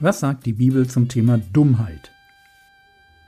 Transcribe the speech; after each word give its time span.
Was 0.00 0.20
sagt 0.20 0.46
die 0.46 0.52
Bibel 0.52 0.86
zum 0.86 1.08
Thema 1.08 1.38
Dummheit? 1.52 2.12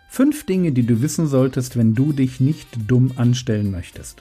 Fünf 0.09 0.47
Dinge, 0.47 0.71
die 0.71 0.87
du 0.87 1.03
wissen 1.03 1.27
solltest, 1.27 1.77
wenn 1.77 1.97
du 1.97 2.13
dich 2.13 2.39
nicht 2.39 2.69
dumm 2.87 3.11
anstellen 3.17 3.73
möchtest. 3.73 4.21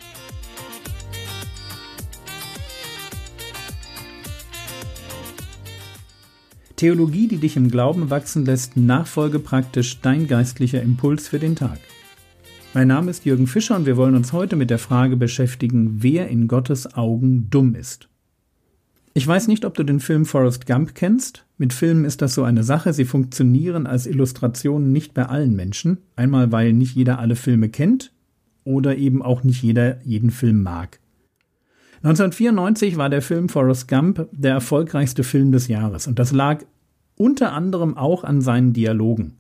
Theologie, 6.76 7.28
die 7.28 7.38
dich 7.38 7.56
im 7.56 7.70
Glauben 7.70 8.10
wachsen 8.10 8.46
lässt, 8.46 8.76
nachfolge 8.78 9.38
praktisch 9.38 10.02
dein 10.02 10.26
geistlicher 10.26 10.81
Impuls 10.81 11.28
für 11.28 11.38
den 11.38 11.56
Tag. 11.56 11.78
Mein 12.74 12.88
Name 12.88 13.12
ist 13.12 13.26
Jürgen 13.26 13.46
Fischer 13.46 13.76
und 13.76 13.86
wir 13.86 13.96
wollen 13.96 14.16
uns 14.16 14.34
heute 14.34 14.56
mit 14.56 14.72
der 14.72 14.79
Frage 14.79 15.18
beschäftigen, 15.18 16.02
wer 16.02 16.30
in 16.30 16.48
Gottes 16.48 16.95
Augen 16.95 17.52
dumm 17.52 17.76
ist. 17.76 18.09
Ich 19.20 19.28
weiß 19.28 19.50
nicht, 19.50 19.66
ob 19.66 19.73
du 19.73 19.84
den 19.84 20.00
Film 20.00 20.26
Forrest 20.26 20.66
Gump 20.66 20.96
kennst. 20.96 21.46
Mit 21.58 21.73
Filmen 21.73 22.05
ist 22.05 22.22
das 22.22 22.34
so 22.34 22.44
eine 22.44 22.64
Sache. 22.64 22.94
Sie 22.94 23.04
funktionieren 23.04 23.86
als 23.86 24.08
Illustrationen 24.08 24.94
nicht 24.94 25.14
bei 25.14 25.26
allen 25.26 25.58
Menschen. 25.58 25.98
Einmal, 26.16 26.54
weil 26.54 26.72
nicht 26.72 26.95
jeder 26.95 27.20
alle 27.20 27.36
Filme 27.36 27.68
kennt 27.68 28.14
oder 28.64 28.95
eben 28.95 29.22
auch 29.22 29.44
nicht 29.44 29.62
jeder 29.62 30.02
jeden 30.05 30.32
Film 30.32 30.64
mag. 30.64 31.02
1994 31.98 32.95
war 32.95 33.09
der 33.09 33.22
Film 33.22 33.50
Forrest 33.50 33.90
Gump 33.90 34.30
der 34.32 34.54
erfolgreichste 34.54 35.26
Film 35.26 35.52
des 35.52 35.67
Jahres 35.67 36.08
und 36.08 36.17
das 36.17 36.31
lag 36.31 36.64
unter 37.17 37.52
anderem 37.52 37.98
auch 37.98 38.23
an 38.23 38.40
seinen 38.40 38.72
Dialogen. 38.72 39.34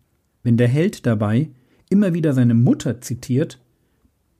Wenn 0.43 0.57
der 0.57 0.67
Held 0.67 1.05
dabei 1.05 1.51
immer 1.89 2.13
wieder 2.13 2.33
seine 2.33 2.53
Mutter 2.53 2.99
zitiert, 2.99 3.61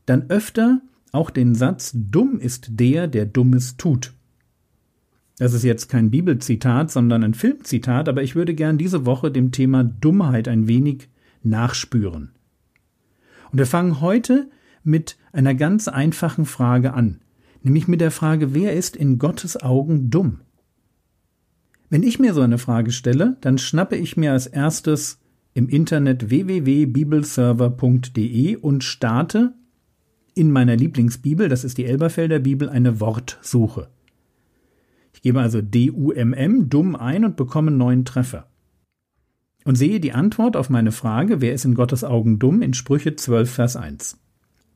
dann 0.05 0.29
öfter 0.29 0.81
auch 1.13 1.29
den 1.29 1.55
Satz 1.55 1.93
Dumm 1.95 2.41
ist 2.41 2.71
der, 2.71 3.07
der 3.07 3.26
Dummes 3.26 3.77
tut. 3.77 4.12
Das 5.39 5.53
ist 5.53 5.63
jetzt 5.63 5.88
kein 5.88 6.11
Bibelzitat, 6.11 6.91
sondern 6.91 7.23
ein 7.23 7.34
Filmzitat, 7.34 8.09
aber 8.09 8.21
ich 8.21 8.35
würde 8.35 8.54
gern 8.54 8.77
diese 8.77 9.05
Woche 9.05 9.32
dem 9.32 9.54
Thema 9.54 9.85
Dummheit 9.85 10.49
ein 10.49 10.68
wenig 10.68 11.07
nachspüren. 11.43 12.32
Und 13.51 13.57
wir 13.57 13.65
fangen 13.65 14.01
heute 14.01 14.49
mit 14.84 15.17
einer 15.32 15.55
ganz 15.55 15.87
einfachen 15.87 16.45
Frage 16.45 16.93
an, 16.93 17.21
nämlich 17.63 17.87
mit 17.87 18.01
der 18.01 18.12
Frage, 18.12 18.54
wer 18.54 18.73
ist 18.73 18.98
in 18.98 19.17
Gottes 19.17 19.63
Augen 19.63 20.10
dumm? 20.10 20.41
Wenn 21.90 22.04
ich 22.04 22.20
mir 22.20 22.34
so 22.34 22.41
eine 22.41 22.57
Frage 22.57 22.91
stelle, 22.91 23.37
dann 23.40 23.57
schnappe 23.57 23.95
ich 23.95 24.17
mir 24.17 24.34
als 24.34 24.45
erstes 24.45 25.20
im 25.54 25.70
Internet 25.70 26.29
www.bibelserver.de 26.29 28.57
und 28.57 28.84
starte 28.84 29.54
in 30.35 30.51
meiner 30.51 30.76
Lieblingsbibel, 30.76 31.48
das 31.48 31.63
ist 31.63 31.77
die 31.77 31.85
Elberfelder 31.85 32.40
Bibel, 32.40 32.67
eine 32.70 32.99
Wortsuche. 32.99 33.87
Ich 35.20 35.23
gebe 35.23 35.41
also 35.41 35.62
D-U-M-M, 35.62 36.70
dumm 36.70 36.95
ein 36.95 37.25
und 37.25 37.35
bekomme 37.35 37.71
neuen 37.71 38.05
Treffer. 38.05 38.48
Und 39.65 39.76
sehe 39.76 39.99
die 39.99 40.13
Antwort 40.13 40.55
auf 40.55 40.70
meine 40.70 40.93
Frage, 40.93 41.41
wer 41.41 41.53
ist 41.53 41.65
in 41.65 41.76
Gottes 41.76 42.05
Augen 42.05 42.39
dumm, 42.39 42.61
in 42.61 42.73
Sprüche 42.73 43.17
12, 43.17 43.51
Vers 43.51 43.76
1. 43.76 44.17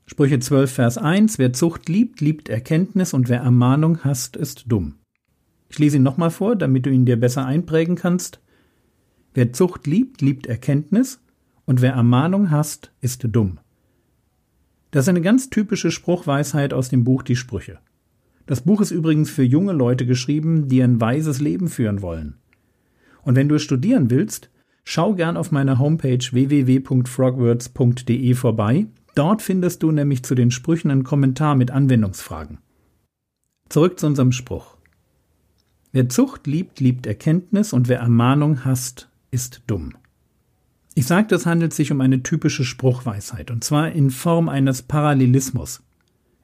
Sprüche 0.06 0.40
12, 0.40 0.70
Vers 0.70 0.98
1, 0.98 1.40
wer 1.40 1.54
Zucht 1.54 1.88
liebt, 1.88 2.20
liebt 2.20 2.50
Erkenntnis 2.50 3.14
und 3.14 3.30
wer 3.30 3.40
Ermahnung 3.40 4.04
hasst, 4.04 4.36
ist 4.36 4.66
dumm. 4.68 4.96
Ich 5.70 5.80
lese 5.80 5.96
ihn 5.96 6.04
nochmal 6.04 6.30
vor, 6.30 6.58
damit 6.58 6.86
du 6.86 6.90
ihn 6.90 7.06
dir 7.06 7.18
besser 7.18 7.46
einprägen 7.46 7.96
kannst. 7.96 8.42
Wer 9.34 9.54
Zucht 9.54 9.88
liebt, 9.88 10.22
liebt 10.22 10.48
Erkenntnis 10.48 11.22
und 11.64 11.82
wer 11.82 11.94
Ermahnung 11.94 12.52
hasst, 12.52 12.92
ist 13.00 13.26
dumm. 13.32 13.60
Das 14.92 15.06
ist 15.06 15.10
eine 15.10 15.22
ganz 15.22 15.50
typische 15.50 15.90
Spruchweisheit 15.90 16.74
aus 16.74 16.90
dem 16.90 17.06
Buch 17.06 17.24
Die 17.24 17.38
Sprüche. 17.38 17.80
Das 18.46 18.62
Buch 18.62 18.82
ist 18.82 18.92
übrigens 18.92 19.30
für 19.30 19.44
junge 19.44 19.72
Leute 19.74 20.06
geschrieben, 20.06 20.68
die 20.68 20.84
ein 20.84 21.00
weises 21.00 21.40
Leben 21.40 21.70
führen 21.70 22.02
wollen. 22.02 22.36
Und 23.22 23.36
wenn 23.36 23.48
du 23.48 23.56
es 23.56 23.64
studieren 23.64 24.10
willst, 24.10 24.50
schau 24.84 25.16
gern 25.16 25.38
auf 25.38 25.52
meiner 25.52 25.80
Homepage 25.80 26.20
www.frogwords.de 26.20 28.34
vorbei. 28.34 28.88
Dort 29.16 29.42
findest 29.42 29.82
du 29.84 29.92
nämlich 29.92 30.24
zu 30.24 30.36
den 30.36 30.52
Sprüchen 30.52 30.92
einen 30.92 31.06
Kommentar 31.06 31.56
mit 31.56 31.72
Anwendungsfragen. 31.72 32.58
Zurück 33.70 33.98
zu 34.00 34.08
unserem 34.08 34.34
Spruch. 34.34 34.76
Wer 35.94 36.10
Zucht 36.10 36.48
liebt, 36.48 36.80
liebt 36.80 37.06
Erkenntnis 37.06 37.72
und 37.72 37.88
wer 37.88 38.00
Ermahnung 38.00 38.66
hasst, 38.66 39.10
ist 39.32 39.62
dumm. 39.68 39.94
Ich 40.96 41.06
sagte, 41.06 41.36
es 41.36 41.46
handelt 41.46 41.74
sich 41.74 41.92
um 41.92 42.02
eine 42.02 42.24
typische 42.24 42.66
Spruchweisheit, 42.66 43.52
und 43.52 43.64
zwar 43.64 43.92
in 43.92 44.12
Form 44.12 44.50
eines 44.50 44.82
Parallelismus. 44.82 45.82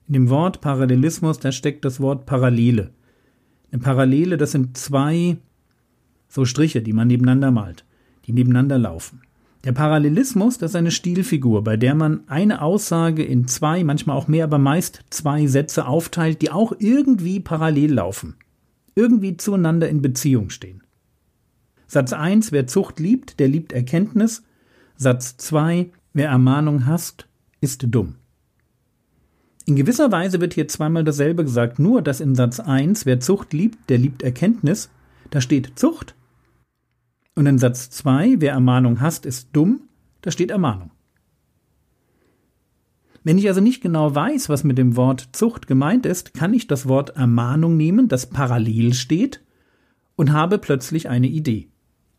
In 0.09 0.13
dem 0.13 0.29
Wort 0.29 0.59
Parallelismus, 0.59 1.37
da 1.37 1.51
steckt 1.51 1.85
das 1.85 1.99
Wort 1.99 2.25
Parallele. 2.25 2.89
Eine 3.71 3.79
Parallele, 3.79 4.37
das 4.37 4.53
sind 4.53 4.75
zwei 4.75 5.37
so 6.27 6.45
Striche, 6.45 6.81
die 6.81 6.93
man 6.93 7.07
nebeneinander 7.07 7.51
malt, 7.51 7.85
die 8.25 8.33
nebeneinander 8.33 8.79
laufen. 8.79 9.21
Der 9.65 9.71
Parallelismus, 9.71 10.57
das 10.57 10.71
ist 10.71 10.75
eine 10.75 10.89
Stilfigur, 10.89 11.63
bei 11.63 11.77
der 11.77 11.93
man 11.93 12.27
eine 12.27 12.63
Aussage 12.63 13.23
in 13.23 13.47
zwei, 13.47 13.83
manchmal 13.83 14.17
auch 14.17 14.27
mehr, 14.27 14.45
aber 14.45 14.57
meist 14.57 15.03
zwei 15.11 15.45
Sätze 15.45 15.85
aufteilt, 15.85 16.41
die 16.41 16.49
auch 16.49 16.73
irgendwie 16.79 17.39
parallel 17.39 17.93
laufen, 17.93 18.35
irgendwie 18.95 19.37
zueinander 19.37 19.89
in 19.89 20.01
Beziehung 20.01 20.49
stehen. 20.49 20.81
Satz 21.85 22.13
1, 22.13 22.51
wer 22.51 22.65
Zucht 22.65 22.99
liebt, 22.99 23.39
der 23.39 23.47
liebt 23.47 23.73
Erkenntnis. 23.73 24.41
Satz 24.95 25.37
2, 25.37 25.91
wer 26.13 26.29
Ermahnung 26.29 26.87
hasst, 26.87 27.27
ist 27.61 27.85
dumm. 27.89 28.15
In 29.69 29.75
gewisser 29.75 30.11
Weise 30.11 30.41
wird 30.41 30.55
hier 30.55 30.67
zweimal 30.67 31.03
dasselbe 31.03 31.43
gesagt, 31.43 31.77
nur 31.77 32.01
dass 32.01 32.21
in 32.21 32.33
Satz 32.33 32.59
1, 32.59 33.05
wer 33.05 33.19
Zucht 33.19 33.53
liebt, 33.53 33.87
der 33.91 33.99
liebt 33.99 34.23
Erkenntnis, 34.23 34.89
da 35.29 35.41
steht 35.41 35.73
Zucht. 35.77 36.15
Und 37.35 37.45
in 37.45 37.59
Satz 37.59 37.91
2, 37.91 38.37
wer 38.39 38.53
Ermahnung 38.53 38.99
hasst, 38.99 39.27
ist 39.27 39.49
dumm, 39.53 39.81
da 40.23 40.31
steht 40.31 40.49
Ermahnung. 40.49 40.89
Wenn 43.23 43.37
ich 43.37 43.47
also 43.47 43.61
nicht 43.61 43.83
genau 43.83 44.15
weiß, 44.15 44.49
was 44.49 44.63
mit 44.63 44.79
dem 44.79 44.95
Wort 44.95 45.29
Zucht 45.33 45.67
gemeint 45.67 46.07
ist, 46.07 46.33
kann 46.33 46.51
ich 46.55 46.65
das 46.65 46.87
Wort 46.87 47.11
Ermahnung 47.11 47.77
nehmen, 47.77 48.07
das 48.07 48.25
parallel 48.25 48.95
steht, 48.95 49.43
und 50.15 50.33
habe 50.33 50.57
plötzlich 50.57 51.09
eine 51.09 51.27
Idee. 51.27 51.67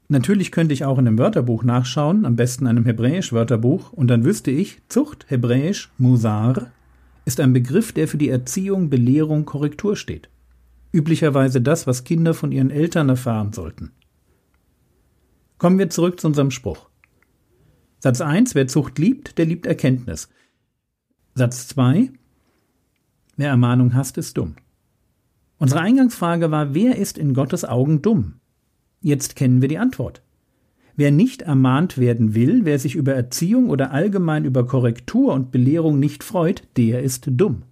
Natürlich 0.06 0.52
könnte 0.52 0.72
ich 0.72 0.84
auch 0.84 0.98
in 0.98 1.08
einem 1.08 1.18
Wörterbuch 1.18 1.64
nachschauen, 1.64 2.26
am 2.26 2.36
besten 2.36 2.68
einem 2.68 2.84
Hebräisch-Wörterbuch, 2.84 3.92
und 3.92 4.06
dann 4.06 4.24
wüsste 4.24 4.52
ich, 4.52 4.82
Zucht, 4.88 5.26
Hebräisch, 5.28 5.90
Musar, 5.98 6.70
ist 7.24 7.40
ein 7.40 7.52
Begriff, 7.52 7.92
der 7.92 8.08
für 8.08 8.18
die 8.18 8.28
Erziehung, 8.28 8.90
Belehrung, 8.90 9.44
Korrektur 9.44 9.96
steht. 9.96 10.28
Üblicherweise 10.92 11.60
das, 11.60 11.86
was 11.86 12.04
Kinder 12.04 12.34
von 12.34 12.52
ihren 12.52 12.70
Eltern 12.70 13.08
erfahren 13.08 13.52
sollten. 13.52 13.92
Kommen 15.58 15.78
wir 15.78 15.90
zurück 15.90 16.20
zu 16.20 16.26
unserem 16.26 16.50
Spruch. 16.50 16.88
Satz 17.98 18.20
1, 18.20 18.54
wer 18.54 18.66
Zucht 18.66 18.98
liebt, 18.98 19.36
der 19.38 19.44
liebt 19.44 19.66
Erkenntnis. 19.66 20.28
Satz 21.34 21.68
2, 21.68 22.10
wer 23.36 23.48
Ermahnung 23.50 23.94
hasst, 23.94 24.16
ist 24.18 24.36
dumm. 24.36 24.56
Unsere 25.58 25.80
Eingangsfrage 25.80 26.50
war, 26.50 26.74
wer 26.74 26.96
ist 26.96 27.18
in 27.18 27.34
Gottes 27.34 27.66
Augen 27.66 28.00
dumm? 28.00 28.40
Jetzt 29.02 29.36
kennen 29.36 29.60
wir 29.60 29.68
die 29.68 29.78
Antwort. 29.78 30.22
Wer 31.00 31.12
nicht 31.12 31.40
ermahnt 31.40 31.96
werden 31.96 32.34
will, 32.34 32.66
wer 32.66 32.78
sich 32.78 32.94
über 32.94 33.14
Erziehung 33.14 33.70
oder 33.70 33.90
allgemein 33.90 34.44
über 34.44 34.66
Korrektur 34.66 35.32
und 35.32 35.50
Belehrung 35.50 35.98
nicht 35.98 36.22
freut, 36.22 36.64
der 36.76 37.02
ist 37.02 37.24
dumm. 37.26 37.62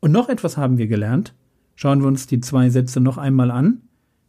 Und 0.00 0.12
noch 0.12 0.30
etwas 0.30 0.56
haben 0.56 0.78
wir 0.78 0.86
gelernt. 0.86 1.34
Schauen 1.74 2.00
wir 2.00 2.08
uns 2.08 2.26
die 2.26 2.40
zwei 2.40 2.70
Sätze 2.70 3.00
noch 3.00 3.18
einmal 3.18 3.50
an. 3.50 3.82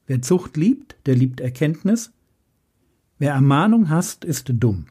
Wer 0.06 0.22
Zucht 0.22 0.58
liebt, 0.58 0.98
der 1.06 1.16
liebt 1.16 1.40
Erkenntnis. 1.40 2.12
Wer 3.20 3.32
Ermahnung 3.32 3.88
hasst, 3.88 4.26
ist 4.26 4.52
dumm. 4.54 4.88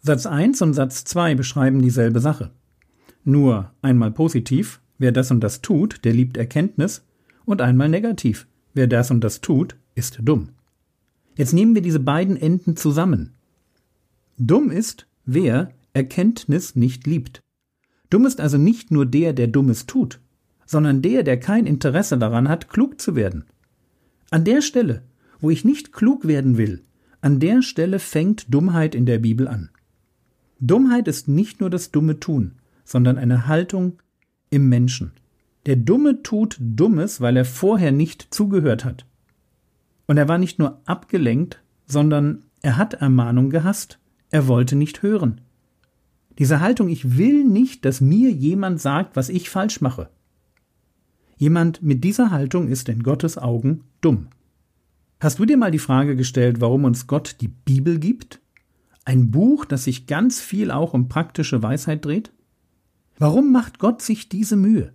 Satz 0.00 0.26
1 0.26 0.60
und 0.60 0.74
Satz 0.74 1.04
2 1.04 1.36
beschreiben 1.36 1.82
dieselbe 1.82 2.18
Sache. 2.18 2.50
Nur 3.22 3.70
einmal 3.80 4.10
positiv, 4.10 4.80
wer 4.98 5.12
das 5.12 5.30
und 5.30 5.38
das 5.38 5.62
tut, 5.62 6.04
der 6.04 6.14
liebt 6.14 6.36
Erkenntnis, 6.36 7.06
und 7.44 7.62
einmal 7.62 7.88
negativ, 7.88 8.48
wer 8.74 8.88
das 8.88 9.12
und 9.12 9.22
das 9.22 9.40
tut, 9.40 9.76
ist 9.94 10.18
dumm. 10.20 10.48
Jetzt 11.36 11.52
nehmen 11.52 11.74
wir 11.74 11.82
diese 11.82 12.00
beiden 12.00 12.36
Enden 12.36 12.76
zusammen. 12.76 13.34
Dumm 14.38 14.70
ist, 14.70 15.06
wer 15.24 15.70
Erkenntnis 15.94 16.76
nicht 16.76 17.06
liebt. 17.06 17.42
Dumm 18.10 18.26
ist 18.26 18.40
also 18.40 18.58
nicht 18.58 18.90
nur 18.90 19.06
der, 19.06 19.32
der 19.32 19.46
Dummes 19.46 19.86
tut, 19.86 20.20
sondern 20.66 21.00
der, 21.02 21.22
der 21.22 21.38
kein 21.38 21.66
Interesse 21.66 22.18
daran 22.18 22.48
hat, 22.48 22.68
klug 22.68 23.00
zu 23.00 23.16
werden. 23.16 23.44
An 24.30 24.44
der 24.44 24.62
Stelle, 24.62 25.02
wo 25.40 25.50
ich 25.50 25.64
nicht 25.64 25.92
klug 25.92 26.26
werden 26.26 26.56
will, 26.56 26.82
an 27.20 27.40
der 27.40 27.62
Stelle 27.62 27.98
fängt 27.98 28.52
Dummheit 28.52 28.94
in 28.94 29.06
der 29.06 29.18
Bibel 29.18 29.48
an. 29.48 29.70
Dummheit 30.60 31.08
ist 31.08 31.28
nicht 31.28 31.60
nur 31.60 31.70
das 31.70 31.90
dumme 31.90 32.20
Tun, 32.20 32.52
sondern 32.84 33.18
eine 33.18 33.46
Haltung 33.46 34.00
im 34.50 34.68
Menschen. 34.68 35.12
Der 35.66 35.76
Dumme 35.76 36.22
tut 36.22 36.56
Dummes, 36.60 37.20
weil 37.20 37.36
er 37.36 37.44
vorher 37.44 37.92
nicht 37.92 38.28
zugehört 38.30 38.84
hat. 38.84 39.06
Und 40.06 40.16
er 40.16 40.28
war 40.28 40.38
nicht 40.38 40.58
nur 40.58 40.80
abgelenkt, 40.84 41.62
sondern 41.86 42.44
er 42.60 42.76
hat 42.76 42.94
Ermahnung 42.94 43.50
gehasst. 43.50 43.98
Er 44.30 44.46
wollte 44.48 44.76
nicht 44.76 45.02
hören. 45.02 45.40
Diese 46.38 46.60
Haltung, 46.60 46.88
ich 46.88 47.18
will 47.18 47.44
nicht, 47.44 47.84
dass 47.84 48.00
mir 48.00 48.30
jemand 48.30 48.80
sagt, 48.80 49.16
was 49.16 49.28
ich 49.28 49.50
falsch 49.50 49.80
mache. 49.80 50.08
Jemand 51.36 51.82
mit 51.82 52.04
dieser 52.04 52.30
Haltung 52.30 52.68
ist 52.68 52.88
in 52.88 53.02
Gottes 53.02 53.36
Augen 53.36 53.84
dumm. 54.00 54.28
Hast 55.20 55.38
du 55.38 55.44
dir 55.44 55.56
mal 55.56 55.70
die 55.70 55.78
Frage 55.78 56.16
gestellt, 56.16 56.60
warum 56.60 56.84
uns 56.84 57.06
Gott 57.06 57.36
die 57.40 57.48
Bibel 57.48 57.98
gibt? 57.98 58.40
Ein 59.04 59.30
Buch, 59.30 59.64
das 59.64 59.84
sich 59.84 60.06
ganz 60.06 60.40
viel 60.40 60.70
auch 60.70 60.94
um 60.94 61.08
praktische 61.08 61.62
Weisheit 61.62 62.04
dreht? 62.04 62.32
Warum 63.18 63.52
macht 63.52 63.78
Gott 63.78 64.02
sich 64.02 64.28
diese 64.28 64.56
Mühe? 64.56 64.92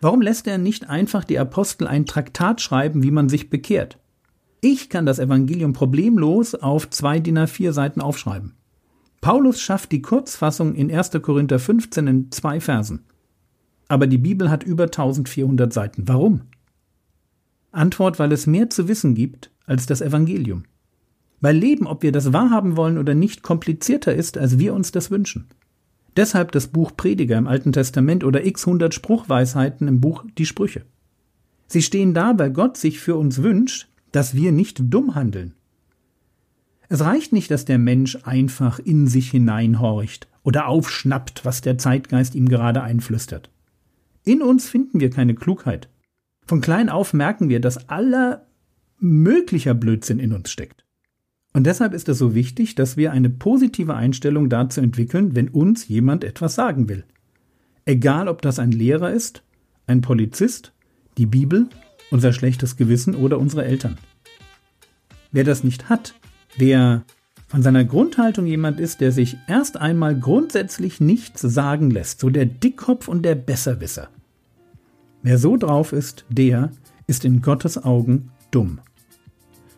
Warum 0.00 0.22
lässt 0.22 0.46
er 0.46 0.58
nicht 0.58 0.88
einfach 0.88 1.24
die 1.24 1.38
Apostel 1.38 1.86
ein 1.86 2.06
Traktat 2.06 2.60
schreiben, 2.60 3.02
wie 3.02 3.10
man 3.10 3.28
sich 3.28 3.50
bekehrt? 3.50 3.98
Ich 4.60 4.88
kann 4.88 5.06
das 5.06 5.18
Evangelium 5.18 5.72
problemlos 5.72 6.54
auf 6.54 6.90
zwei 6.90 7.20
DIN 7.20 7.38
A4 7.38 7.72
Seiten 7.72 8.00
aufschreiben. 8.00 8.54
Paulus 9.20 9.60
schafft 9.60 9.92
die 9.92 10.02
Kurzfassung 10.02 10.74
in 10.74 10.92
1. 10.92 11.10
Korinther 11.22 11.58
15 11.58 12.06
in 12.06 12.32
zwei 12.32 12.60
Versen. 12.60 13.04
Aber 13.88 14.06
die 14.06 14.18
Bibel 14.18 14.50
hat 14.50 14.64
über 14.64 14.84
1400 14.84 15.72
Seiten. 15.72 16.08
Warum? 16.08 16.42
Antwort, 17.70 18.18
weil 18.18 18.32
es 18.32 18.46
mehr 18.46 18.70
zu 18.70 18.88
wissen 18.88 19.14
gibt 19.14 19.50
als 19.66 19.86
das 19.86 20.00
Evangelium. 20.00 20.64
Weil 21.40 21.56
Leben, 21.56 21.86
ob 21.86 22.02
wir 22.02 22.12
das 22.12 22.32
wahrhaben 22.32 22.76
wollen 22.76 22.98
oder 22.98 23.14
nicht, 23.14 23.42
komplizierter 23.42 24.14
ist, 24.14 24.36
als 24.38 24.58
wir 24.58 24.74
uns 24.74 24.90
das 24.90 25.10
wünschen. 25.10 25.46
Deshalb 26.16 26.50
das 26.50 26.66
Buch 26.66 26.92
Prediger 26.96 27.38
im 27.38 27.46
Alten 27.46 27.72
Testament 27.72 28.24
oder 28.24 28.44
x 28.44 28.66
hundert 28.66 28.92
Spruchweisheiten 28.94 29.86
im 29.86 30.00
Buch 30.00 30.24
Die 30.36 30.46
Sprüche. 30.46 30.84
Sie 31.68 31.82
stehen 31.82 32.14
da, 32.14 32.36
weil 32.38 32.50
Gott 32.50 32.76
sich 32.76 32.98
für 32.98 33.16
uns 33.16 33.42
wünscht, 33.42 33.88
dass 34.18 34.34
wir 34.34 34.50
nicht 34.50 34.80
dumm 34.92 35.14
handeln. 35.14 35.54
Es 36.88 37.02
reicht 37.02 37.32
nicht, 37.32 37.52
dass 37.52 37.64
der 37.64 37.78
Mensch 37.78 38.18
einfach 38.24 38.80
in 38.80 39.06
sich 39.06 39.30
hineinhorcht 39.30 40.26
oder 40.42 40.66
aufschnappt, 40.66 41.44
was 41.44 41.60
der 41.60 41.78
Zeitgeist 41.78 42.34
ihm 42.34 42.48
gerade 42.48 42.82
einflüstert. 42.82 43.48
In 44.24 44.42
uns 44.42 44.68
finden 44.68 44.98
wir 44.98 45.10
keine 45.10 45.36
Klugheit. 45.36 45.88
Von 46.44 46.60
klein 46.60 46.88
auf 46.88 47.12
merken 47.12 47.48
wir, 47.48 47.60
dass 47.60 47.88
aller 47.88 48.48
möglicher 48.98 49.74
Blödsinn 49.74 50.18
in 50.18 50.32
uns 50.32 50.50
steckt. 50.50 50.84
Und 51.52 51.64
deshalb 51.64 51.94
ist 51.94 52.08
es 52.08 52.18
so 52.18 52.34
wichtig, 52.34 52.74
dass 52.74 52.96
wir 52.96 53.12
eine 53.12 53.30
positive 53.30 53.94
Einstellung 53.94 54.48
dazu 54.48 54.80
entwickeln, 54.80 55.36
wenn 55.36 55.48
uns 55.48 55.86
jemand 55.86 56.24
etwas 56.24 56.56
sagen 56.56 56.88
will. 56.88 57.04
Egal, 57.84 58.26
ob 58.26 58.42
das 58.42 58.58
ein 58.58 58.72
Lehrer 58.72 59.12
ist, 59.12 59.44
ein 59.86 60.00
Polizist, 60.00 60.72
die 61.18 61.26
Bibel, 61.26 61.68
unser 62.10 62.32
schlechtes 62.32 62.76
Gewissen 62.76 63.14
oder 63.14 63.38
unsere 63.38 63.64
Eltern. 63.64 63.98
Wer 65.30 65.44
das 65.44 65.64
nicht 65.64 65.88
hat, 65.88 66.14
wer 66.56 67.04
von 67.48 67.62
seiner 67.62 67.84
Grundhaltung 67.84 68.46
jemand 68.46 68.78
ist, 68.78 69.00
der 69.00 69.12
sich 69.12 69.36
erst 69.46 69.76
einmal 69.78 70.18
grundsätzlich 70.18 71.00
nichts 71.00 71.40
sagen 71.40 71.90
lässt, 71.90 72.20
so 72.20 72.28
der 72.30 72.46
Dickkopf 72.46 73.08
und 73.08 73.22
der 73.22 73.34
Besserwisser. 73.34 74.08
Wer 75.22 75.38
so 75.38 75.56
drauf 75.56 75.92
ist, 75.92 76.24
der 76.28 76.70
ist 77.06 77.24
in 77.24 77.40
Gottes 77.42 77.82
Augen 77.82 78.30
dumm. 78.50 78.80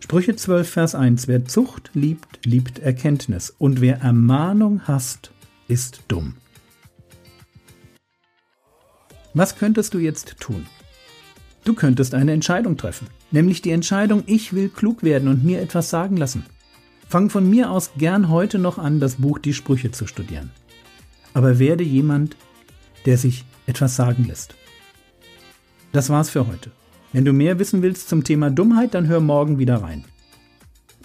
Sprüche 0.01 0.35
12, 0.35 0.69
Vers 0.69 0.95
1. 0.95 1.29
Wer 1.29 1.45
Zucht 1.45 1.91
liebt, 1.95 2.45
liebt 2.45 2.81
Erkenntnis. 2.81 3.55
Und 3.57 3.81
wer 3.81 4.01
Ermahnung 4.01 4.89
hasst, 4.89 5.31
ist 5.69 6.03
dumm. 6.09 6.35
Was 9.35 9.57
könntest 9.57 9.95
du 9.95 9.99
jetzt 9.99 10.41
tun? 10.41 10.67
Du 11.65 11.75
könntest 11.75 12.15
eine 12.15 12.33
Entscheidung 12.33 12.77
treffen, 12.77 13.09
nämlich 13.31 13.63
die 13.63 13.71
Entscheidung, 13.71 14.23
ich 14.27 14.53
will 14.53 14.69
klug 14.69 15.03
werden 15.03 15.29
und 15.29 15.45
mir 15.45 15.61
etwas 15.61 15.91
sagen 15.91 16.17
lassen. 16.17 16.45
Fang 17.09 17.29
von 17.29 17.49
mir 17.49 17.71
aus 17.71 17.91
gern 17.99 18.29
heute 18.29 18.59
noch 18.59 18.79
an, 18.79 19.01
das 19.01 19.17
Buch 19.17 19.39
Die 19.39 19.53
Sprüche 19.53 19.91
zu 19.91 20.07
studieren. 20.07 20.51
Aber 21.35 21.59
werde 21.59 21.85
jemand, 21.85 22.37
der 23.05 23.19
sich 23.19 23.45
etwas 23.67 23.97
sagen 23.97 24.25
lässt. 24.25 24.55
Das 25.93 26.09
war's 26.09 26.31
für 26.31 26.47
heute. 26.47 26.71
Wenn 27.13 27.25
du 27.25 27.33
mehr 27.33 27.59
wissen 27.59 27.83
willst 27.83 28.09
zum 28.09 28.23
Thema 28.23 28.51
Dummheit, 28.51 28.95
dann 28.95 29.09
hör 29.09 29.21
morgen 29.21 29.59
wieder 29.59 29.83
rein. 29.83 30.05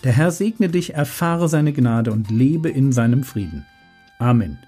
Der 0.04 0.12
Herr 0.12 0.32
segne 0.32 0.70
dich, 0.70 0.94
erfahre 0.94 1.50
seine 1.50 1.74
Gnade 1.74 2.12
und 2.12 2.30
lebe 2.30 2.70
in 2.70 2.92
seinem 2.92 3.24
Frieden. 3.24 3.66
Amen. 4.20 4.60